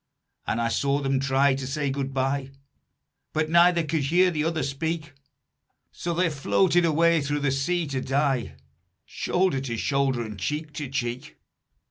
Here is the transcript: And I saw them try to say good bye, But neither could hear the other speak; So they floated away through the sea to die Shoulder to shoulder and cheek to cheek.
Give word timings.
And 0.47 0.59
I 0.59 0.69
saw 0.69 0.99
them 0.99 1.19
try 1.19 1.53
to 1.53 1.67
say 1.67 1.91
good 1.91 2.11
bye, 2.11 2.49
But 3.33 3.51
neither 3.51 3.83
could 3.83 4.05
hear 4.05 4.31
the 4.31 4.43
other 4.43 4.63
speak; 4.63 5.13
So 5.91 6.15
they 6.15 6.27
floated 6.31 6.85
away 6.85 7.21
through 7.21 7.41
the 7.41 7.51
sea 7.51 7.85
to 7.85 8.01
die 8.01 8.55
Shoulder 9.05 9.61
to 9.61 9.77
shoulder 9.77 10.23
and 10.23 10.39
cheek 10.39 10.73
to 10.73 10.89
cheek. 10.89 11.37